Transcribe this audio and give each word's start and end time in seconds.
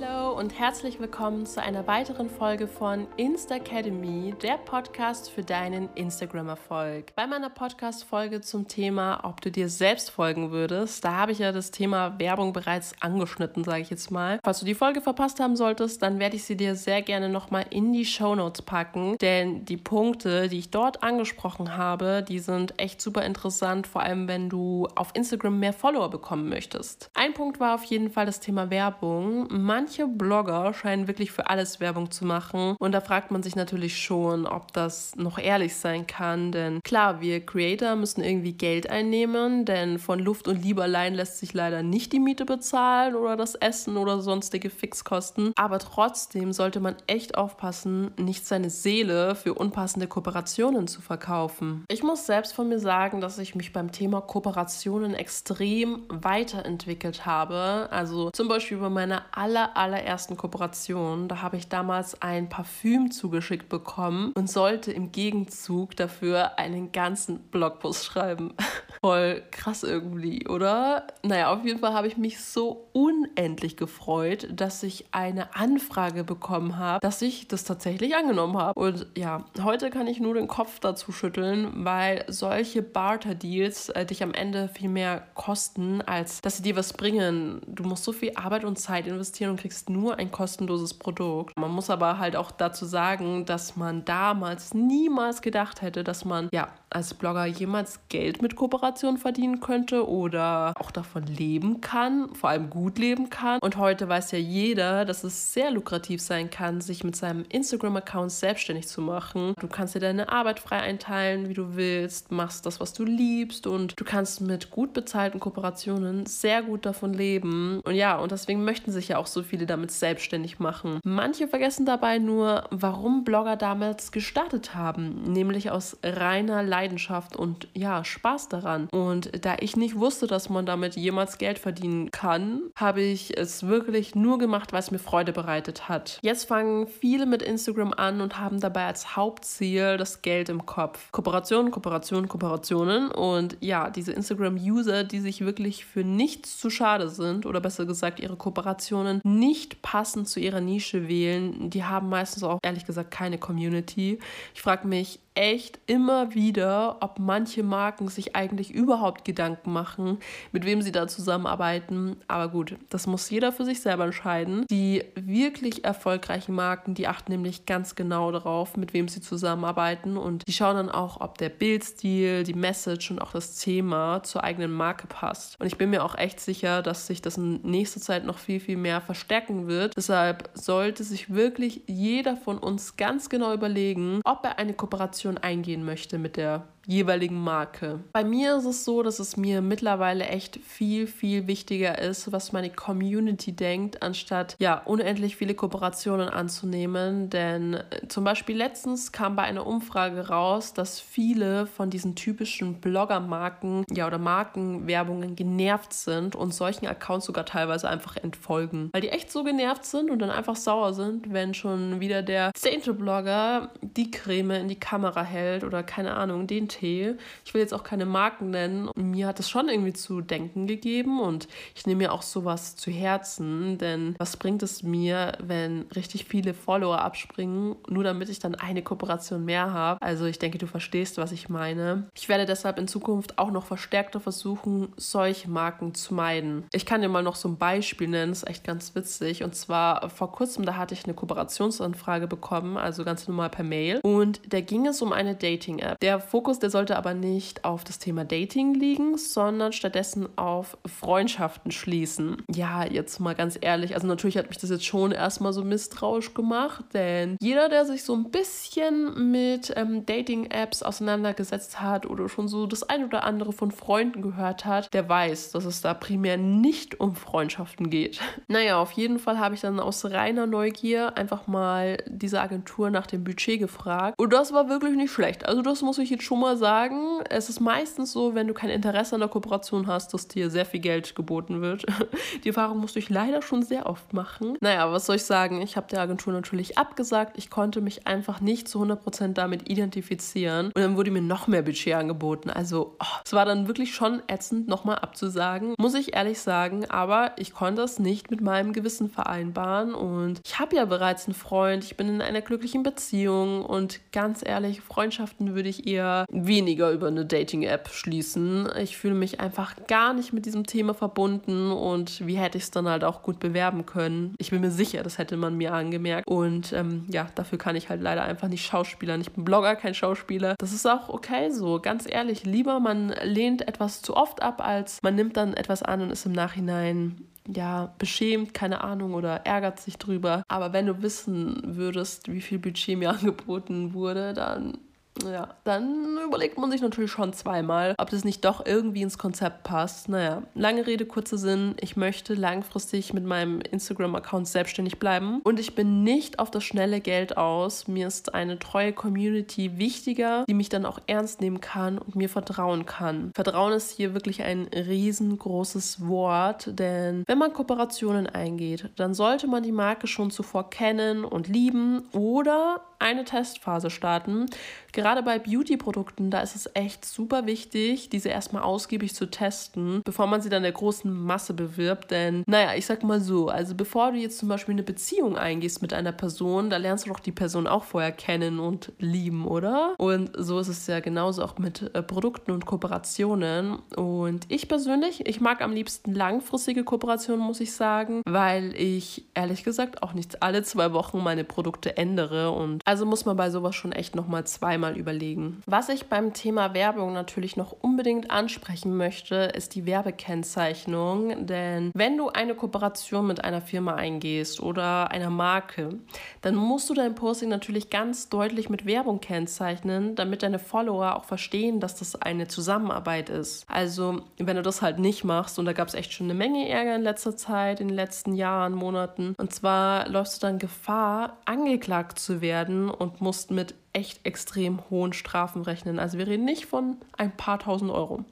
Hallo 0.00 0.38
und 0.38 0.56
herzlich 0.56 1.00
willkommen 1.00 1.46
zu 1.46 1.60
einer 1.60 1.86
weiteren 1.86 2.30
Folge 2.30 2.68
von 2.68 3.08
Insta 3.16 3.56
Academy, 3.56 4.34
der 4.42 4.58
Podcast 4.58 5.30
für 5.30 5.42
deinen 5.42 5.88
Instagram-Erfolg. 5.94 7.14
Bei 7.16 7.26
meiner 7.26 7.50
Podcast-Folge 7.50 8.40
zum 8.40 8.68
Thema, 8.68 9.20
ob 9.24 9.40
du 9.40 9.50
dir 9.50 9.68
selbst 9.68 10.10
folgen 10.10 10.50
würdest, 10.50 11.04
da 11.04 11.14
habe 11.14 11.32
ich 11.32 11.38
ja 11.40 11.50
das 11.50 11.70
Thema 11.70 12.18
Werbung 12.18 12.52
bereits 12.52 12.92
angeschnitten, 13.00 13.64
sage 13.64 13.82
ich 13.82 13.90
jetzt 13.90 14.10
mal. 14.10 14.38
Falls 14.44 14.60
du 14.60 14.66
die 14.66 14.74
Folge 14.74 15.00
verpasst 15.00 15.40
haben 15.40 15.56
solltest, 15.56 16.02
dann 16.02 16.20
werde 16.20 16.36
ich 16.36 16.44
sie 16.44 16.56
dir 16.56 16.76
sehr 16.76 17.02
gerne 17.02 17.28
nochmal 17.28 17.66
in 17.70 17.92
die 17.92 18.04
Show 18.04 18.34
Notes 18.34 18.62
packen, 18.62 19.16
denn 19.18 19.64
die 19.64 19.78
Punkte, 19.78 20.48
die 20.48 20.58
ich 20.58 20.70
dort 20.70 21.02
angesprochen 21.02 21.76
habe, 21.76 22.22
die 22.22 22.38
sind 22.38 22.78
echt 22.78 23.00
super 23.00 23.24
interessant, 23.24 23.86
vor 23.86 24.02
allem 24.02 24.28
wenn 24.28 24.48
du 24.48 24.86
auf 24.94 25.10
Instagram 25.14 25.58
mehr 25.58 25.72
Follower 25.72 26.10
bekommen 26.10 26.48
möchtest. 26.48 27.10
Ein 27.14 27.34
Punkt 27.34 27.58
war 27.58 27.74
auf 27.74 27.84
jeden 27.84 28.10
Fall 28.10 28.26
das 28.26 28.40
Thema 28.40 28.70
Werbung 28.70 29.48
manche 29.50 29.87
Blogger 30.06 30.72
scheinen 30.74 31.08
wirklich 31.08 31.32
für 31.32 31.48
alles 31.48 31.80
Werbung 31.80 32.10
zu 32.10 32.24
machen. 32.24 32.76
Und 32.78 32.92
da 32.92 33.00
fragt 33.00 33.30
man 33.30 33.42
sich 33.42 33.56
natürlich 33.56 33.98
schon, 33.98 34.46
ob 34.46 34.72
das 34.72 35.16
noch 35.16 35.38
ehrlich 35.38 35.76
sein 35.76 36.06
kann. 36.06 36.52
Denn 36.52 36.80
klar, 36.84 37.20
wir 37.20 37.44
Creator 37.44 37.96
müssen 37.96 38.22
irgendwie 38.22 38.52
Geld 38.52 38.90
einnehmen, 38.90 39.64
denn 39.64 39.98
von 39.98 40.18
Luft 40.18 40.48
und 40.48 40.62
Liebe 40.62 40.82
allein 40.82 41.14
lässt 41.14 41.38
sich 41.38 41.54
leider 41.54 41.82
nicht 41.82 42.12
die 42.12 42.20
Miete 42.20 42.44
bezahlen 42.44 43.14
oder 43.14 43.36
das 43.36 43.54
Essen 43.54 43.96
oder 43.96 44.20
sonstige 44.20 44.70
Fixkosten. 44.70 45.52
Aber 45.56 45.78
trotzdem 45.78 46.52
sollte 46.52 46.80
man 46.80 46.96
echt 47.06 47.36
aufpassen, 47.36 48.10
nicht 48.18 48.46
seine 48.46 48.70
Seele 48.70 49.34
für 49.34 49.54
unpassende 49.54 50.06
Kooperationen 50.06 50.88
zu 50.88 51.00
verkaufen. 51.00 51.84
Ich 51.88 52.02
muss 52.02 52.26
selbst 52.26 52.52
von 52.52 52.68
mir 52.68 52.78
sagen, 52.78 53.20
dass 53.20 53.38
ich 53.38 53.54
mich 53.54 53.72
beim 53.72 53.92
Thema 53.92 54.20
Kooperationen 54.20 55.14
extrem 55.14 56.02
weiterentwickelt 56.08 57.26
habe. 57.26 57.88
Also 57.90 58.30
zum 58.30 58.48
Beispiel 58.48 58.78
bei 58.78 58.90
meiner 58.90 59.22
aller, 59.32 59.76
allerersten 59.78 60.36
Kooperation. 60.36 61.28
Da 61.28 61.40
habe 61.40 61.56
ich 61.56 61.68
damals 61.68 62.20
ein 62.20 62.48
Parfüm 62.48 63.10
zugeschickt 63.10 63.68
bekommen 63.68 64.32
und 64.34 64.50
sollte 64.50 64.92
im 64.92 65.12
Gegenzug 65.12 65.96
dafür 65.96 66.58
einen 66.58 66.92
ganzen 66.92 67.38
Blogpost 67.38 68.04
schreiben. 68.04 68.54
Voll 69.00 69.42
krass 69.52 69.84
irgendwie, 69.84 70.48
oder? 70.48 71.06
Naja, 71.22 71.52
auf 71.52 71.64
jeden 71.64 71.78
Fall 71.78 71.92
habe 71.92 72.08
ich 72.08 72.16
mich 72.16 72.40
so 72.40 72.88
unendlich 72.92 73.76
gefreut, 73.76 74.48
dass 74.50 74.82
ich 74.82 75.06
eine 75.12 75.54
Anfrage 75.54 76.24
bekommen 76.24 76.78
habe, 76.78 77.00
dass 77.00 77.22
ich 77.22 77.46
das 77.46 77.64
tatsächlich 77.64 78.16
angenommen 78.16 78.58
habe. 78.58 78.78
Und 78.78 79.06
ja, 79.16 79.44
heute 79.62 79.90
kann 79.90 80.08
ich 80.08 80.18
nur 80.18 80.34
den 80.34 80.48
Kopf 80.48 80.80
dazu 80.80 81.12
schütteln, 81.12 81.84
weil 81.84 82.24
solche 82.26 82.82
Barter-Deals 82.82 83.90
äh, 83.90 84.04
dich 84.04 84.22
am 84.22 84.34
Ende 84.34 84.68
viel 84.68 84.88
mehr 84.88 85.22
kosten, 85.34 86.02
als 86.02 86.40
dass 86.40 86.56
sie 86.56 86.62
dir 86.62 86.74
was 86.74 86.92
bringen. 86.92 87.60
Du 87.66 87.84
musst 87.84 88.04
so 88.04 88.12
viel 88.12 88.32
Arbeit 88.34 88.64
und 88.64 88.78
Zeit 88.78 89.06
investieren 89.06 89.50
und 89.52 89.60
kriegst 89.60 89.67
nur 89.88 90.18
ein 90.18 90.30
kostenloses 90.30 90.94
Produkt. 90.94 91.56
Man 91.58 91.70
muss 91.70 91.90
aber 91.90 92.18
halt 92.18 92.36
auch 92.36 92.50
dazu 92.50 92.86
sagen, 92.86 93.44
dass 93.44 93.76
man 93.76 94.04
damals 94.04 94.74
niemals 94.74 95.42
gedacht 95.42 95.82
hätte, 95.82 96.04
dass 96.04 96.24
man 96.24 96.48
ja 96.52 96.68
als 96.90 97.14
Blogger 97.14 97.46
jemals 97.46 98.00
Geld 98.08 98.40
mit 98.42 98.56
Kooperation 98.56 99.18
verdienen 99.18 99.60
könnte 99.60 100.08
oder 100.08 100.72
auch 100.76 100.90
davon 100.90 101.24
leben 101.26 101.80
kann, 101.80 102.34
vor 102.34 102.50
allem 102.50 102.70
gut 102.70 102.98
leben 102.98 103.30
kann. 103.30 103.58
Und 103.60 103.76
heute 103.76 104.08
weiß 104.08 104.32
ja 104.32 104.38
jeder, 104.38 105.04
dass 105.04 105.24
es 105.24 105.52
sehr 105.52 105.70
lukrativ 105.70 106.20
sein 106.20 106.50
kann, 106.50 106.80
sich 106.80 107.04
mit 107.04 107.16
seinem 107.16 107.44
Instagram-Account 107.48 108.32
selbstständig 108.32 108.88
zu 108.88 109.02
machen. 109.02 109.54
Du 109.60 109.68
kannst 109.68 109.94
dir 109.94 110.00
deine 110.00 110.30
Arbeit 110.30 110.60
frei 110.60 110.80
einteilen, 110.80 111.48
wie 111.48 111.54
du 111.54 111.76
willst, 111.76 112.32
machst 112.32 112.64
das, 112.64 112.80
was 112.80 112.92
du 112.92 113.04
liebst 113.04 113.66
und 113.66 113.98
du 113.98 114.04
kannst 114.04 114.40
mit 114.40 114.70
gut 114.70 114.92
bezahlten 114.92 115.40
Kooperationen 115.40 116.26
sehr 116.26 116.62
gut 116.62 116.86
davon 116.86 117.12
leben. 117.12 117.80
Und 117.84 117.94
ja, 117.94 118.16
und 118.16 118.32
deswegen 118.32 118.64
möchten 118.64 118.92
sich 118.92 119.08
ja 119.08 119.18
auch 119.18 119.26
so 119.26 119.42
viele 119.42 119.57
damit 119.66 119.90
selbstständig 119.90 120.58
machen. 120.58 121.00
Manche 121.04 121.48
vergessen 121.48 121.86
dabei 121.86 122.18
nur, 122.18 122.64
warum 122.70 123.24
Blogger 123.24 123.56
damals 123.56 124.12
gestartet 124.12 124.74
haben, 124.74 125.22
nämlich 125.22 125.70
aus 125.70 125.96
reiner 126.02 126.62
Leidenschaft 126.62 126.88
Leidenschaft 126.98 127.36
und 127.36 127.68
ja, 127.74 128.04
Spaß 128.04 128.48
daran. 128.48 128.88
Und 128.90 129.44
da 129.44 129.56
ich 129.60 129.76
nicht 129.76 129.96
wusste, 129.96 130.26
dass 130.26 130.48
man 130.48 130.66
damit 130.66 130.96
jemals 130.96 131.38
Geld 131.38 131.58
verdienen 131.58 132.10
kann, 132.10 132.62
habe 132.76 133.00
ich 133.02 133.36
es 133.36 133.66
wirklich 133.66 134.14
nur 134.14 134.38
gemacht, 134.38 134.72
weil 134.72 134.80
es 134.80 134.90
mir 134.90 134.98
Freude 134.98 135.32
bereitet 135.32 135.88
hat. 135.88 136.18
Jetzt 136.22 136.48
fangen 136.48 136.86
viele 136.86 137.26
mit 137.26 137.42
Instagram 137.42 137.92
an 137.92 138.20
und 138.20 138.38
haben 138.38 138.60
dabei 138.60 138.86
als 138.86 139.16
Hauptziel 139.16 139.96
das 139.96 140.22
Geld 140.22 140.48
im 140.48 140.66
Kopf. 140.66 141.10
Kooperationen, 141.12 141.70
Kooperationen, 141.70 142.28
Kooperationen. 142.28 143.10
Und 143.10 143.56
ja, 143.60 143.90
diese 143.90 144.12
Instagram-User, 144.12 145.04
die 145.04 145.20
sich 145.20 145.44
wirklich 145.44 145.84
für 145.84 146.04
nichts 146.04 146.58
zu 146.58 146.70
schade 146.70 147.08
sind 147.08 147.46
oder 147.46 147.60
besser 147.60 147.86
gesagt 147.86 148.20
ihre 148.20 148.36
Kooperationen 148.36 149.20
nicht 149.38 149.82
passend 149.82 150.28
zu 150.28 150.40
ihrer 150.40 150.60
Nische 150.60 151.08
wählen, 151.08 151.70
die 151.70 151.84
haben 151.84 152.08
meistens 152.08 152.42
auch 152.42 152.58
ehrlich 152.62 152.84
gesagt 152.84 153.10
keine 153.10 153.38
Community. 153.38 154.18
Ich 154.54 154.62
frage 154.62 154.86
mich, 154.86 155.20
echt 155.38 155.78
immer 155.86 156.34
wieder, 156.34 156.96
ob 156.98 157.20
manche 157.20 157.62
Marken 157.62 158.08
sich 158.08 158.34
eigentlich 158.34 158.72
überhaupt 158.72 159.24
Gedanken 159.24 159.72
machen, 159.72 160.18
mit 160.50 160.64
wem 160.64 160.82
sie 160.82 160.90
da 160.90 161.06
zusammenarbeiten. 161.06 162.16
Aber 162.26 162.48
gut, 162.48 162.74
das 162.90 163.06
muss 163.06 163.30
jeder 163.30 163.52
für 163.52 163.64
sich 163.64 163.80
selber 163.80 164.04
entscheiden. 164.04 164.66
Die 164.68 165.04
wirklich 165.14 165.84
erfolgreichen 165.84 166.56
Marken, 166.56 166.94
die 166.94 167.06
achten 167.06 167.30
nämlich 167.30 167.66
ganz 167.66 167.94
genau 167.94 168.32
darauf, 168.32 168.76
mit 168.76 168.92
wem 168.94 169.06
sie 169.06 169.20
zusammenarbeiten 169.20 170.16
und 170.16 170.44
die 170.48 170.52
schauen 170.52 170.74
dann 170.74 170.90
auch, 170.90 171.20
ob 171.20 171.38
der 171.38 171.50
Bildstil, 171.50 172.42
die 172.42 172.54
Message 172.54 173.12
und 173.12 173.20
auch 173.20 173.30
das 173.30 173.58
Thema 173.60 174.24
zur 174.24 174.42
eigenen 174.42 174.72
Marke 174.72 175.06
passt. 175.06 175.60
Und 175.60 175.68
ich 175.68 175.78
bin 175.78 175.90
mir 175.90 176.04
auch 176.04 176.18
echt 176.18 176.40
sicher, 176.40 176.82
dass 176.82 177.06
sich 177.06 177.22
das 177.22 177.36
in 177.36 177.60
nächster 177.62 178.00
Zeit 178.00 178.24
noch 178.24 178.38
viel, 178.38 178.58
viel 178.58 178.76
mehr 178.76 179.00
verstärken 179.00 179.68
wird. 179.68 179.96
Deshalb 179.96 180.50
sollte 180.54 181.04
sich 181.04 181.32
wirklich 181.32 181.82
jeder 181.86 182.36
von 182.36 182.58
uns 182.58 182.96
ganz 182.96 183.28
genau 183.28 183.54
überlegen, 183.54 184.20
ob 184.24 184.44
er 184.44 184.58
eine 184.58 184.74
Kooperation 184.74 185.27
Kooperation 185.28 185.38
eingehen 185.38 185.84
möchte 185.84 186.18
mit 186.18 186.36
der 186.36 186.66
jeweiligen 186.88 187.38
Marke. 187.38 188.00
Bei 188.14 188.24
mir 188.24 188.56
ist 188.56 188.64
es 188.64 188.84
so, 188.86 189.02
dass 189.02 189.18
es 189.18 189.36
mir 189.36 189.60
mittlerweile 189.60 190.24
echt 190.24 190.58
viel, 190.66 191.06
viel 191.06 191.46
wichtiger 191.46 191.98
ist, 191.98 192.32
was 192.32 192.52
meine 192.52 192.70
Community 192.70 193.52
denkt, 193.52 194.02
anstatt 194.02 194.56
ja 194.58 194.80
unendlich 194.86 195.36
viele 195.36 195.54
Kooperationen 195.54 196.30
anzunehmen. 196.30 197.28
Denn 197.28 197.74
äh, 197.74 198.08
zum 198.08 198.24
Beispiel 198.24 198.56
letztens 198.56 199.12
kam 199.12 199.36
bei 199.36 199.42
einer 199.42 199.66
Umfrage 199.66 200.28
raus, 200.28 200.72
dass 200.72 200.98
viele 200.98 201.66
von 201.66 201.90
diesen 201.90 202.16
typischen 202.16 202.80
Blogger-Marken 202.80 203.84
ja 203.90 204.06
oder 204.06 204.18
Markenwerbungen 204.18 205.36
genervt 205.36 205.92
sind 205.92 206.36
und 206.36 206.54
solchen 206.54 206.86
Accounts 206.86 207.26
sogar 207.26 207.44
teilweise 207.44 207.86
einfach 207.86 208.16
entfolgen. 208.16 208.88
Weil 208.92 209.02
die 209.02 209.10
echt 209.10 209.30
so 209.30 209.44
genervt 209.44 209.84
sind 209.84 210.10
und 210.10 210.20
dann 210.20 210.30
einfach 210.30 210.56
sauer 210.56 210.94
sind, 210.94 211.34
wenn 211.34 211.52
schon 211.52 212.00
wieder 212.00 212.22
der 212.22 212.52
zehnte 212.54 212.94
Blogger 212.94 213.72
die 213.82 214.10
Creme 214.10 214.52
in 214.52 214.68
die 214.68 214.80
Kamera 214.80 215.22
hält 215.22 215.64
oder 215.64 215.82
keine 215.82 216.14
Ahnung, 216.14 216.46
den 216.46 216.68
Tee. 216.78 217.14
Ich 217.44 217.54
will 217.54 217.60
jetzt 217.60 217.74
auch 217.74 217.82
keine 217.82 218.06
Marken 218.06 218.50
nennen. 218.50 218.90
Mir 218.96 219.26
hat 219.26 219.40
es 219.40 219.50
schon 219.50 219.68
irgendwie 219.68 219.92
zu 219.92 220.20
denken 220.20 220.66
gegeben 220.66 221.20
und 221.20 221.48
ich 221.74 221.86
nehme 221.86 221.98
mir 221.98 222.12
auch 222.12 222.22
sowas 222.22 222.76
zu 222.76 222.90
Herzen, 222.90 223.78
denn 223.78 224.14
was 224.18 224.36
bringt 224.36 224.62
es 224.62 224.82
mir, 224.82 225.32
wenn 225.40 225.82
richtig 225.94 226.24
viele 226.24 226.54
Follower 226.54 227.00
abspringen, 227.00 227.76
nur 227.88 228.04
damit 228.04 228.28
ich 228.28 228.38
dann 228.38 228.54
eine 228.54 228.82
Kooperation 228.82 229.44
mehr 229.44 229.72
habe? 229.72 230.00
Also 230.00 230.26
ich 230.26 230.38
denke, 230.38 230.58
du 230.58 230.66
verstehst, 230.66 231.18
was 231.18 231.32
ich 231.32 231.48
meine. 231.48 232.08
Ich 232.14 232.28
werde 232.28 232.46
deshalb 232.46 232.78
in 232.78 232.88
Zukunft 232.88 233.38
auch 233.38 233.50
noch 233.50 233.66
verstärkter 233.66 234.20
versuchen, 234.20 234.92
solche 234.96 235.50
Marken 235.50 235.94
zu 235.94 236.14
meiden. 236.14 236.64
Ich 236.72 236.86
kann 236.86 237.02
dir 237.02 237.08
mal 237.08 237.22
noch 237.22 237.36
so 237.36 237.48
ein 237.48 237.56
Beispiel 237.56 238.08
nennen, 238.08 238.32
das 238.32 238.42
ist 238.42 238.48
echt 238.48 238.64
ganz 238.64 238.94
witzig. 238.94 239.42
Und 239.44 239.54
zwar 239.54 240.10
vor 240.10 240.32
kurzem, 240.32 240.64
da 240.64 240.76
hatte 240.76 240.94
ich 240.94 241.04
eine 241.04 241.14
Kooperationsanfrage 241.14 242.26
bekommen, 242.26 242.76
also 242.76 243.04
ganz 243.04 243.26
normal 243.26 243.50
per 243.50 243.64
Mail. 243.64 244.00
Und 244.02 244.40
da 244.52 244.60
ging 244.60 244.86
es 244.86 245.02
um 245.02 245.12
eine 245.12 245.34
Dating-App. 245.34 245.98
Der 246.00 246.20
Fokus 246.20 246.58
der 246.58 246.67
der 246.68 246.72
sollte 246.72 246.98
aber 246.98 247.14
nicht 247.14 247.64
auf 247.64 247.82
das 247.82 247.98
Thema 247.98 248.26
Dating 248.26 248.74
liegen, 248.74 249.16
sondern 249.16 249.72
stattdessen 249.72 250.28
auf 250.36 250.76
Freundschaften 250.84 251.70
schließen. 251.70 252.42
Ja, 252.54 252.84
jetzt 252.84 253.20
mal 253.20 253.34
ganz 253.34 253.56
ehrlich, 253.58 253.94
also 253.94 254.06
natürlich 254.06 254.36
hat 254.36 254.50
mich 254.50 254.58
das 254.58 254.68
jetzt 254.68 254.84
schon 254.84 255.12
erstmal 255.12 255.54
so 255.54 255.64
misstrauisch 255.64 256.34
gemacht, 256.34 256.84
denn 256.92 257.38
jeder, 257.40 257.70
der 257.70 257.86
sich 257.86 258.04
so 258.04 258.14
ein 258.14 258.30
bisschen 258.30 259.30
mit 259.30 259.72
ähm, 259.76 260.04
Dating-Apps 260.04 260.82
auseinandergesetzt 260.82 261.80
hat 261.80 262.04
oder 262.04 262.28
schon 262.28 262.48
so 262.48 262.66
das 262.66 262.82
ein 262.82 263.02
oder 263.02 263.24
andere 263.24 263.54
von 263.54 263.70
Freunden 263.70 264.20
gehört 264.20 264.66
hat, 264.66 264.92
der 264.92 265.08
weiß, 265.08 265.52
dass 265.52 265.64
es 265.64 265.80
da 265.80 265.94
primär 265.94 266.36
nicht 266.36 267.00
um 267.00 267.16
Freundschaften 267.16 267.88
geht. 267.88 268.20
Naja, 268.50 268.80
auf 268.80 268.92
jeden 268.92 269.18
Fall 269.18 269.38
habe 269.38 269.54
ich 269.54 269.60
dann 269.60 269.78
aus 269.78 270.04
reiner 270.04 270.46
Neugier 270.46 271.16
einfach 271.18 271.46
mal 271.46 271.98
diese 272.06 272.40
Agentur 272.40 272.88
nach 272.90 273.06
dem 273.06 273.22
Budget 273.22 273.58
gefragt 273.58 274.18
und 274.18 274.32
das 274.32 274.52
war 274.52 274.68
wirklich 274.68 274.96
nicht 274.96 275.12
schlecht. 275.12 275.46
Also 275.46 275.60
das 275.60 275.82
muss 275.82 275.98
ich 275.98 276.10
jetzt 276.10 276.24
schon 276.24 276.40
mal 276.40 276.47
mal 276.48 276.56
sagen, 276.56 277.20
es 277.28 277.50
ist 277.50 277.60
meistens 277.60 278.12
so, 278.12 278.34
wenn 278.34 278.46
du 278.46 278.54
kein 278.54 278.70
Interesse 278.70 279.14
an 279.14 279.20
der 279.20 279.28
Kooperation 279.28 279.86
hast, 279.86 280.14
dass 280.14 280.28
dir 280.28 280.48
sehr 280.48 280.64
viel 280.64 280.80
Geld 280.80 281.14
geboten 281.14 281.60
wird. 281.60 281.84
Die 282.44 282.48
Erfahrung 282.48 282.78
musste 282.78 282.98
ich 282.98 283.10
leider 283.10 283.42
schon 283.42 283.62
sehr 283.62 283.86
oft 283.86 284.14
machen. 284.14 284.56
Naja, 284.60 284.90
was 284.90 285.04
soll 285.04 285.16
ich 285.16 285.24
sagen? 285.24 285.60
Ich 285.60 285.76
habe 285.76 285.88
der 285.88 286.00
Agentur 286.00 286.32
natürlich 286.32 286.78
abgesagt. 286.78 287.36
Ich 287.36 287.50
konnte 287.50 287.82
mich 287.82 288.06
einfach 288.06 288.40
nicht 288.40 288.66
zu 288.66 288.82
100% 288.82 289.34
damit 289.34 289.68
identifizieren. 289.68 290.68
Und 290.68 290.78
dann 290.78 290.96
wurde 290.96 291.10
mir 291.10 291.20
noch 291.20 291.48
mehr 291.48 291.60
Budget 291.60 291.94
angeboten. 291.94 292.48
Also, 292.48 292.96
oh, 292.98 293.16
es 293.24 293.32
war 293.34 293.44
dann 293.44 293.68
wirklich 293.68 293.94
schon 293.94 294.22
ätzend, 294.26 294.68
nochmal 294.68 294.96
abzusagen. 294.96 295.74
Muss 295.78 295.94
ich 295.94 296.14
ehrlich 296.14 296.40
sagen. 296.40 296.88
Aber 296.88 297.32
ich 297.36 297.52
konnte 297.52 297.82
es 297.82 297.98
nicht 297.98 298.30
mit 298.30 298.40
meinem 298.40 298.72
Gewissen 298.72 299.10
vereinbaren. 299.10 299.94
Und 299.94 300.40
ich 300.46 300.58
habe 300.58 300.76
ja 300.76 300.86
bereits 300.86 301.26
einen 301.26 301.34
Freund. 301.34 301.84
Ich 301.84 301.98
bin 301.98 302.08
in 302.08 302.22
einer 302.22 302.40
glücklichen 302.40 302.82
Beziehung. 302.82 303.66
Und 303.66 304.00
ganz 304.12 304.42
ehrlich, 304.42 304.80
Freundschaften 304.80 305.54
würde 305.54 305.68
ich 305.68 305.86
eher 305.86 306.24
weniger 306.46 306.90
über 306.90 307.08
eine 307.08 307.24
Dating-App 307.24 307.88
schließen. 307.88 308.68
Ich 308.80 308.96
fühle 308.96 309.14
mich 309.14 309.40
einfach 309.40 309.74
gar 309.86 310.14
nicht 310.14 310.32
mit 310.32 310.46
diesem 310.46 310.66
Thema 310.66 310.94
verbunden. 310.94 311.70
Und 311.70 312.26
wie 312.26 312.36
hätte 312.36 312.58
ich 312.58 312.64
es 312.64 312.70
dann 312.70 312.88
halt 312.88 313.04
auch 313.04 313.22
gut 313.22 313.40
bewerben 313.40 313.86
können? 313.86 314.34
Ich 314.38 314.50
bin 314.50 314.60
mir 314.60 314.70
sicher, 314.70 315.02
das 315.02 315.18
hätte 315.18 315.36
man 315.36 315.56
mir 315.56 315.72
angemerkt. 315.72 316.28
Und 316.28 316.72
ähm, 316.72 317.06
ja, 317.10 317.28
dafür 317.34 317.58
kann 317.58 317.76
ich 317.76 317.88
halt 317.88 318.02
leider 318.02 318.22
einfach 318.22 318.48
nicht 318.48 318.64
schauspielern. 318.64 319.20
Ich 319.20 319.32
bin 319.32 319.44
Blogger, 319.44 319.76
kein 319.76 319.94
Schauspieler. 319.94 320.54
Das 320.58 320.72
ist 320.72 320.86
auch 320.86 321.08
okay 321.08 321.50
so. 321.50 321.80
Ganz 321.80 322.06
ehrlich, 322.08 322.44
lieber 322.44 322.80
man 322.80 323.14
lehnt 323.22 323.66
etwas 323.66 324.02
zu 324.02 324.16
oft 324.16 324.42
ab, 324.42 324.64
als 324.64 324.98
man 325.02 325.14
nimmt 325.14 325.36
dann 325.36 325.54
etwas 325.54 325.82
an 325.82 326.02
und 326.02 326.10
ist 326.10 326.26
im 326.26 326.32
Nachhinein 326.32 327.28
ja, 327.48 327.94
beschämt, 327.98 328.52
keine 328.52 328.82
Ahnung, 328.82 329.14
oder 329.14 329.46
ärgert 329.46 329.80
sich 329.80 329.96
drüber. 329.96 330.42
Aber 330.48 330.72
wenn 330.72 330.86
du 330.86 331.02
wissen 331.02 331.62
würdest, 331.64 332.30
wie 332.30 332.40
viel 332.40 332.58
Budget 332.58 332.98
mir 332.98 333.10
angeboten 333.18 333.94
wurde, 333.94 334.34
dann 334.34 334.78
ja, 335.24 335.54
dann 335.64 336.18
überlegt 336.24 336.58
man 336.58 336.70
sich 336.70 336.80
natürlich 336.80 337.10
schon 337.10 337.32
zweimal, 337.32 337.94
ob 337.98 338.10
das 338.10 338.24
nicht 338.24 338.44
doch 338.44 338.64
irgendwie 338.64 339.02
ins 339.02 339.18
Konzept 339.18 339.62
passt. 339.64 340.08
Naja, 340.08 340.42
lange 340.54 340.86
Rede, 340.86 341.06
kurzer 341.06 341.38
Sinn. 341.38 341.74
Ich 341.80 341.96
möchte 341.96 342.34
langfristig 342.34 343.12
mit 343.12 343.24
meinem 343.24 343.60
Instagram-Account 343.60 344.48
selbstständig 344.48 344.98
bleiben 344.98 345.40
und 345.42 345.60
ich 345.60 345.74
bin 345.74 346.04
nicht 346.04 346.38
auf 346.38 346.50
das 346.50 346.64
schnelle 346.64 347.00
Geld 347.00 347.36
aus. 347.36 347.88
Mir 347.88 348.06
ist 348.06 348.34
eine 348.34 348.58
treue 348.58 348.92
Community 348.92 349.78
wichtiger, 349.78 350.44
die 350.48 350.54
mich 350.54 350.68
dann 350.68 350.86
auch 350.86 350.98
ernst 351.06 351.40
nehmen 351.40 351.60
kann 351.60 351.98
und 351.98 352.16
mir 352.16 352.28
vertrauen 352.28 352.86
kann. 352.86 353.32
Vertrauen 353.34 353.72
ist 353.72 353.90
hier 353.90 354.14
wirklich 354.14 354.42
ein 354.42 354.68
riesengroßes 354.72 356.06
Wort, 356.06 356.70
denn 356.78 357.24
wenn 357.26 357.38
man 357.38 357.52
Kooperationen 357.52 358.26
eingeht, 358.26 358.90
dann 358.96 359.14
sollte 359.14 359.46
man 359.46 359.62
die 359.62 359.72
Marke 359.72 360.06
schon 360.06 360.30
zuvor 360.30 360.70
kennen 360.70 361.24
und 361.24 361.48
lieben 361.48 362.02
oder 362.12 362.82
eine 362.98 363.24
Testphase 363.24 363.90
starten. 363.90 364.46
Gerade 364.92 365.07
bei 365.22 365.38
Beauty-Produkten, 365.38 366.30
da 366.30 366.40
ist 366.40 366.56
es 366.56 366.70
echt 366.74 367.04
super 367.04 367.46
wichtig, 367.46 368.08
diese 368.10 368.28
erstmal 368.28 368.62
ausgiebig 368.62 369.14
zu 369.14 369.26
testen, 369.26 370.02
bevor 370.04 370.26
man 370.26 370.42
sie 370.42 370.48
dann 370.48 370.62
der 370.62 370.72
großen 370.72 371.10
Masse 371.10 371.54
bewirbt. 371.54 372.10
Denn, 372.10 372.44
naja, 372.46 372.74
ich 372.76 372.86
sag 372.86 373.02
mal 373.02 373.20
so, 373.20 373.48
also 373.48 373.74
bevor 373.74 374.12
du 374.12 374.18
jetzt 374.18 374.38
zum 374.38 374.48
Beispiel 374.48 374.74
eine 374.74 374.82
Beziehung 374.82 375.36
eingehst 375.36 375.82
mit 375.82 375.92
einer 375.92 376.12
Person, 376.12 376.70
da 376.70 376.76
lernst 376.76 377.06
du 377.06 377.10
doch 377.10 377.20
die 377.20 377.32
Person 377.32 377.66
auch 377.66 377.84
vorher 377.84 378.12
kennen 378.12 378.58
und 378.58 378.92
lieben, 378.98 379.46
oder? 379.46 379.94
Und 379.98 380.30
so 380.36 380.58
ist 380.58 380.68
es 380.68 380.86
ja 380.86 381.00
genauso 381.00 381.42
auch 381.42 381.58
mit 381.58 381.94
äh, 381.94 382.02
Produkten 382.02 382.50
und 382.50 382.66
Kooperationen. 382.66 383.78
Und 383.96 384.44
ich 384.48 384.68
persönlich, 384.68 385.26
ich 385.26 385.40
mag 385.40 385.60
am 385.62 385.72
liebsten 385.72 386.14
langfristige 386.14 386.84
Kooperationen, 386.84 387.44
muss 387.44 387.60
ich 387.60 387.72
sagen, 387.72 388.22
weil 388.26 388.74
ich 388.74 389.24
ehrlich 389.34 389.64
gesagt 389.64 390.02
auch 390.02 390.12
nicht 390.12 390.42
alle 390.42 390.62
zwei 390.62 390.92
Wochen 390.92 391.22
meine 391.22 391.44
Produkte 391.44 391.96
ändere 391.96 392.50
und 392.50 392.82
also 392.84 393.06
muss 393.06 393.24
man 393.24 393.36
bei 393.36 393.50
sowas 393.50 393.74
schon 393.74 393.92
echt 393.92 394.14
nochmal 394.14 394.44
zweimal 394.46 394.96
überlegen. 394.98 395.62
Was 395.66 395.88
ich 395.88 396.06
beim 396.06 396.32
Thema 396.32 396.74
Werbung 396.74 397.12
natürlich 397.12 397.56
noch 397.56 397.74
unbedingt 397.80 398.30
ansprechen 398.30 398.96
möchte, 398.96 399.36
ist 399.36 399.74
die 399.74 399.86
Werbekennzeichnung. 399.86 401.46
Denn 401.46 401.90
wenn 401.94 402.16
du 402.16 402.28
eine 402.28 402.54
Kooperation 402.54 403.26
mit 403.26 403.44
einer 403.44 403.60
Firma 403.60 403.94
eingehst 403.94 404.60
oder 404.60 405.10
einer 405.10 405.30
Marke, 405.30 405.98
dann 406.42 406.54
musst 406.54 406.90
du 406.90 406.94
dein 406.94 407.14
Posting 407.14 407.48
natürlich 407.48 407.90
ganz 407.90 408.28
deutlich 408.28 408.68
mit 408.68 408.86
Werbung 408.86 409.20
kennzeichnen, 409.20 410.14
damit 410.14 410.42
deine 410.42 410.58
Follower 410.58 411.16
auch 411.16 411.24
verstehen, 411.24 411.80
dass 411.80 411.94
das 411.94 412.20
eine 412.20 412.48
Zusammenarbeit 412.48 413.30
ist. 413.30 413.64
Also, 413.68 414.22
wenn 414.38 414.56
du 414.56 414.62
das 414.62 414.82
halt 414.82 414.98
nicht 414.98 415.24
machst, 415.24 415.58
und 415.58 415.64
da 415.64 415.72
gab 415.72 415.88
es 415.88 415.94
echt 415.94 416.12
schon 416.12 416.26
eine 416.26 416.34
Menge 416.34 416.68
Ärger 416.68 416.96
in 416.96 417.02
letzter 417.02 417.36
Zeit, 417.36 417.80
in 417.80 417.88
den 417.88 417.96
letzten 417.96 418.34
Jahren, 418.34 418.74
Monaten, 418.74 419.34
und 419.38 419.52
zwar 419.52 420.08
läufst 420.08 420.42
du 420.42 420.46
dann 420.46 420.58
Gefahr, 420.58 421.38
angeklagt 421.44 422.18
zu 422.18 422.40
werden 422.40 422.90
und 422.90 423.20
mussten 423.20 423.54
mit 423.54 423.74
echt 423.98 424.24
extrem 424.24 424.78
hohen 424.90 425.12
Strafen 425.12 425.62
rechnen. 425.62 425.98
Also 425.98 426.18
wir 426.18 426.26
reden 426.26 426.44
nicht 426.44 426.66
von 426.66 426.96
ein 427.16 427.36
paar 427.36 427.58
tausend 427.58 427.90
Euro, 427.90 428.24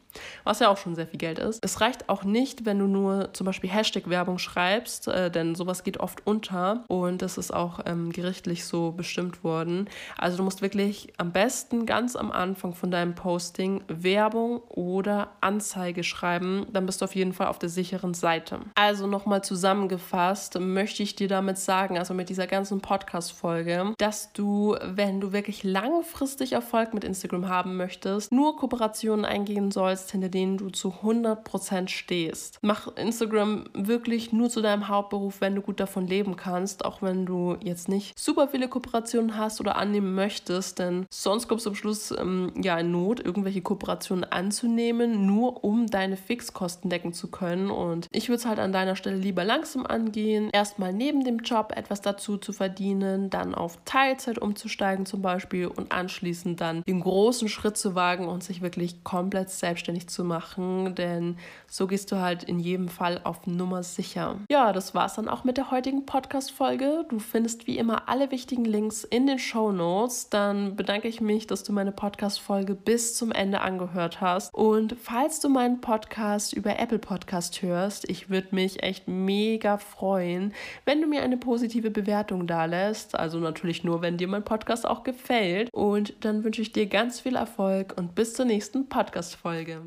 was 0.45 0.61
ja 0.61 0.69
auch 0.69 0.77
schon 0.77 0.95
sehr 0.95 1.07
viel 1.07 1.19
Geld 1.19 1.39
ist. 1.39 1.65
Es 1.65 1.81
reicht 1.81 2.09
auch 2.09 2.25
nicht, 2.25 2.65
wenn 2.65 2.79
du 2.79 2.87
nur 2.87 3.33
zum 3.33 3.47
Beispiel 3.47 3.71
Hashtag-Werbung 3.71 4.39
schreibst, 4.39 5.09
äh, 5.09 5.31
denn 5.31 5.55
sowas 5.55 5.83
geht 5.83 5.99
oft 5.99 6.27
unter 6.27 6.85
und 6.89 7.23
das 7.23 7.39
ist 7.39 7.53
auch 7.53 7.81
ähm, 7.87 8.13
gerichtlich 8.13 8.65
so 8.65 8.93
bestimmt 8.93 9.43
worden. 9.43 9.89
Also 10.19 10.37
du 10.37 10.43
musst 10.43 10.63
wirklich 10.63 11.13
am 11.17 11.33
besten 11.33 11.87
ganz 11.87 12.17
am 12.17 12.31
Anfang 12.31 12.75
von 12.75 12.91
deinem 12.91 13.15
Posting 13.15 13.83
Werbung 13.89 14.59
oder 14.69 15.31
Anzeige 15.41 16.05
schreiben, 16.05 16.67
dann 16.73 16.87
bist 16.87 17.01
du 17.01 17.07
auf 17.07 17.15
jeden 17.15 17.33
Fall 17.33 17.47
auf 17.47 17.59
der 17.59 17.69
sicheren 17.69 18.15
Seite. 18.15 18.61
Also 18.75 19.07
nochmal 19.07 19.43
zusammengefasst 19.43 20.59
möchte 20.61 21.03
ich 21.03 21.17
dir 21.17 21.29
damit 21.29 21.59
sagen, 21.59 21.99
also 21.99 22.15
mit 22.15 22.29
dieser 22.29 22.47
ganzen 22.47 22.81
Podcast-Folge, 22.81 23.95
dass 23.99 24.33
du, 24.33 24.77
wenn 24.83 25.21
du 25.21 25.33
wirklich 25.33 25.47
wirklich 25.47 25.63
langfristig 25.63 26.53
Erfolg 26.53 26.93
mit 26.93 27.05
Instagram 27.05 27.49
haben 27.49 27.77
möchtest, 27.77 28.33
nur 28.33 28.57
Kooperationen 28.57 29.25
eingehen 29.25 29.71
sollst, 29.71 30.06
hinter 30.11 30.29
denen 30.29 30.57
du 30.57 30.71
zu 30.71 30.95
100% 31.03 31.89
stehst. 31.89 32.59
Mach 32.63 32.95
Instagram 32.97 33.65
wirklich 33.75 34.33
nur 34.33 34.51
zu 34.51 34.63
deinem 34.63 34.89
Hauptberuf, 34.89 35.41
wenn 35.41 35.55
du 35.55 35.63
gut 35.63 35.81
davon 35.81 36.07
leben 36.07 36.37
kannst, 36.37 36.85
auch 36.85 37.03
wenn 37.03 37.27
du 37.27 37.57
jetzt 37.63 37.89
nicht 37.89 38.19
super 38.19 38.49
viele 38.49 38.69
Kooperationen 38.69 39.37
hast 39.37 39.61
oder 39.61 39.77
annehmen 39.77 40.15
möchtest, 40.15 40.79
denn 40.79 41.07
sonst 41.11 41.49
kommst 41.49 41.67
du 41.67 41.71
am 41.71 41.77
Schluss 41.77 42.11
ähm, 42.11 42.53
ja 42.61 42.79
in 42.79 42.91
Not, 42.91 43.25
irgendwelche 43.25 43.63
Kooperationen 43.63 44.25
anzunehmen, 44.25 45.27
nur 45.27 45.65
um 45.65 45.87
deine 45.87 46.17
Fixkosten 46.17 46.91
decken 46.91 47.13
zu 47.13 47.31
können. 47.31 47.71
Und 47.71 48.09
ich 48.13 48.29
würde 48.29 48.39
es 48.39 48.47
halt 48.47 48.59
an 48.59 48.73
deiner 48.73 48.97
Stelle 48.97 49.17
lieber 49.17 49.45
langsam 49.45 49.87
angehen, 49.87 50.51
erstmal 50.53 50.93
neben 50.93 51.25
dem 51.25 51.39
Job 51.39 51.73
etwas 51.75 52.01
dazu 52.01 52.37
zu 52.37 52.53
verdienen, 52.53 53.31
dann 53.31 53.55
auf 53.55 53.79
Teilzeit 53.85 54.39
umzusteigen 54.39 55.07
zum 55.07 55.23
Beispiel 55.23 55.67
und 55.67 55.93
anschließend 55.93 56.61
dann 56.61 56.83
den 56.83 57.01
großen 57.01 57.49
Schritt 57.49 57.77
zu 57.77 57.95
wagen 57.95 58.27
und 58.29 58.43
sich 58.43 58.63
wirklich 58.63 59.05
komplett 59.05 59.51
selbstständig 59.51 59.96
zu 60.05 60.25
machen, 60.25 60.95
denn 60.95 61.37
so 61.69 61.87
gehst 61.87 62.13
du 62.13 62.17
halt 62.17 62.45
in 62.45 62.59
jedem 62.59 62.89
Fall 62.89 63.21
auf 63.25 63.47
Nummer 63.47 63.83
sicher. 63.83 64.37
Ja, 64.51 64.73
das 64.73 64.95
war's 64.95 65.15
dann 65.15 65.29
auch 65.29 65.45
mit 65.45 65.57
der 65.57 65.71
heutigen 65.71 66.07
Podcast-Folge. 66.07 67.07
Du 67.09 67.19
findest 67.19 67.67
wie 67.67 67.79
immer 67.79 68.09
alle 68.09 68.31
wichtigen 68.31 68.65
Links 68.65 69.05
in 69.05 69.27
den 69.27 69.39
Show 69.39 69.73
Notes. 69.73 70.29
Dann 70.31 70.77
bedanke 70.77 71.09
ich 71.09 71.21
mich, 71.21 71.47
dass 71.47 71.63
du 71.63 71.73
meine 71.73 71.93
Podcast-Folge 71.93 72.75
bis 72.75 73.17
zum 73.17 73.33
Ende 73.33 73.61
angehört 73.61 74.21
hast. 74.21 74.53
Und 74.55 74.97
falls 75.01 75.41
du 75.41 75.49
meinen 75.49 75.81
Podcast 75.81 76.53
über 76.53 76.79
Apple 76.79 76.99
Podcast 76.99 77.63
hörst, 77.63 78.09
ich 78.09 78.31
würde 78.31 78.55
mich 78.55 78.83
echt 78.83 79.09
mega 79.09 79.79
freuen, 79.79 80.53
wenn 80.85 81.01
du 81.01 81.07
mir 81.07 81.23
eine 81.23 81.37
positive 81.37 81.91
Bewertung 81.91 82.47
da 82.47 82.65
lässt. 82.65 83.19
Also 83.19 83.39
natürlich 83.39 83.85
nur, 83.85 84.03
wenn 84.03 84.17
dir 84.19 84.29
mein 84.29 84.45
Podcast 84.45 84.87
auch 84.87 85.03
gefällt. 85.03 85.71
Und 85.73 86.15
dann 86.21 86.45
wünsche 86.45 86.63
ich 86.63 86.73
dir 86.73 86.87
ganz 86.87 87.21
viel 87.21 87.37
Erfolg 87.37 87.95
und 87.97 88.15
bis 88.15 88.35
zur 88.35 88.45
nächsten 88.45 88.89
Podcast-Folge. 88.89 89.86